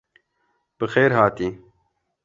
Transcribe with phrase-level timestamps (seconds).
[0.77, 1.49] Bi xêr hatî.